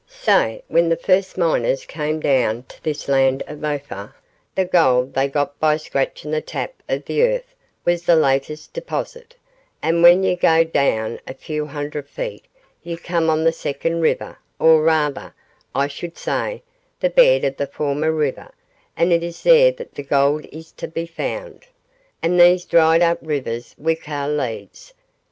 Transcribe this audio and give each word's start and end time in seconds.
Sae 0.07 0.63
when 0.67 0.89
the 0.89 0.97
first 0.97 1.37
miners 1.37 1.85
came 1.85 2.19
doon 2.19 2.63
tae 2.63 2.77
this 2.81 3.07
land 3.07 3.43
of 3.45 3.63
Ophir 3.63 4.15
the 4.55 4.65
gold 4.65 5.13
they 5.13 5.27
got 5.27 5.59
by 5.59 5.77
scratchin' 5.77 6.31
the 6.31 6.41
tap 6.41 6.73
of 6.89 7.05
the 7.05 7.21
earth 7.21 7.53
was 7.85 8.01
the 8.01 8.15
latest 8.15 8.73
deposit, 8.73 9.35
and 9.79 10.01
when 10.01 10.23
ye 10.23 10.35
gae 10.35 10.63
doon 10.63 11.19
a 11.27 11.35
few 11.35 11.67
hundred 11.67 12.09
feet 12.09 12.45
ye 12.81 12.97
come 12.97 13.29
on 13.29 13.43
the 13.43 13.51
second 13.51 14.01
river 14.01 14.39
or 14.57 14.81
rather, 14.81 15.35
I 15.75 15.85
should 15.87 16.17
say, 16.17 16.63
the 16.99 17.11
bed 17.11 17.45
o' 17.45 17.51
the 17.51 17.67
former 17.67 18.11
river 18.11 18.51
and 18.97 19.13
it 19.13 19.21
is 19.21 19.43
there 19.43 19.71
that 19.73 19.93
the 19.93 20.01
gold 20.01 20.45
is 20.45 20.71
tae 20.71 20.87
be 20.87 21.05
found; 21.05 21.65
and 22.23 22.39
these 22.41 22.65
dried 22.65 23.03
up 23.03 23.19
rivers 23.21 23.75
we 23.77 23.93
ca' 23.95 24.25
leads. 24.25 24.95